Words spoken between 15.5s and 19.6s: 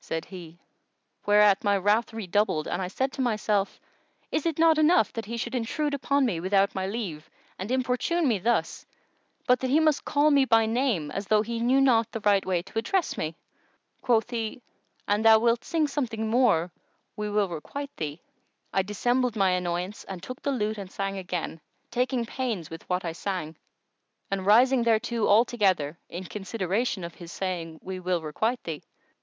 sing something more we will requite thee." I dissembled my